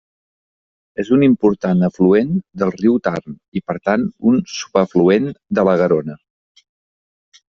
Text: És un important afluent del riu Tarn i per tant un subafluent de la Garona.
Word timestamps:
És 1.01 1.09
un 1.17 1.23
important 1.27 1.87
afluent 1.87 2.31
del 2.61 2.71
riu 2.77 2.95
Tarn 3.07 3.35
i 3.61 3.63
per 3.71 3.77
tant 3.89 4.07
un 4.31 4.41
subafluent 4.55 5.29
de 5.59 5.67
la 5.71 5.75
Garona. 5.83 6.17